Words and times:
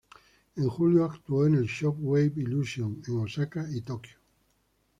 En 0.55 0.67
julio, 0.67 1.05
actuó 1.05 1.45
en 1.45 1.53
el 1.53 1.67
Shock 1.67 1.95
Wave 1.99 2.33
Illusion 2.37 3.03
en 3.07 3.19
Osaka 3.19 3.67
y 3.71 3.81
Tokio. 3.81 4.17